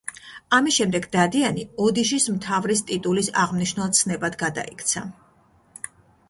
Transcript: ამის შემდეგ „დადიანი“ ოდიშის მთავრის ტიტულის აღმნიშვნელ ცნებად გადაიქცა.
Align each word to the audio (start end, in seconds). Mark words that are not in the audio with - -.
ამის 0.59 0.77
შემდეგ 0.77 1.03
„დადიანი“ 1.15 1.65
ოდიშის 1.87 2.25
მთავრის 2.37 2.81
ტიტულის 2.87 3.29
აღმნიშვნელ 3.45 3.93
ცნებად 4.01 4.39
გადაიქცა. 4.45 5.05